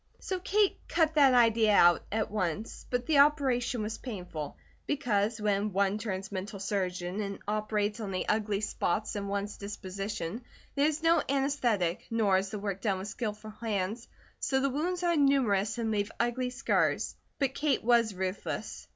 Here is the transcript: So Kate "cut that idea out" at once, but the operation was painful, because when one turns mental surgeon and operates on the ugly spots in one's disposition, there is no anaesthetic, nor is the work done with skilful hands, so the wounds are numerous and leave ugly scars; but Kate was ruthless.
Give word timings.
So 0.19 0.39
Kate 0.39 0.79
"cut 0.87 1.13
that 1.13 1.35
idea 1.35 1.75
out" 1.75 2.01
at 2.11 2.31
once, 2.31 2.87
but 2.89 3.05
the 3.05 3.19
operation 3.19 3.83
was 3.83 3.99
painful, 3.99 4.57
because 4.87 5.39
when 5.39 5.73
one 5.73 5.99
turns 5.99 6.31
mental 6.31 6.57
surgeon 6.59 7.21
and 7.21 7.37
operates 7.47 7.99
on 7.99 8.09
the 8.09 8.27
ugly 8.27 8.61
spots 8.61 9.15
in 9.15 9.27
one's 9.27 9.57
disposition, 9.57 10.41
there 10.73 10.87
is 10.87 11.03
no 11.03 11.21
anaesthetic, 11.29 12.07
nor 12.09 12.39
is 12.39 12.49
the 12.49 12.57
work 12.57 12.81
done 12.81 12.97
with 12.97 13.09
skilful 13.09 13.51
hands, 13.51 14.07
so 14.39 14.59
the 14.59 14.71
wounds 14.71 15.03
are 15.03 15.15
numerous 15.15 15.77
and 15.77 15.91
leave 15.91 16.11
ugly 16.19 16.49
scars; 16.49 17.13
but 17.37 17.53
Kate 17.53 17.83
was 17.83 18.15
ruthless. 18.15 18.87